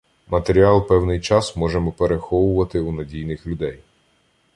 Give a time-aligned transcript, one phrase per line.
[0.27, 3.79] Матеріал певний час можемо переховувати у надійних людей.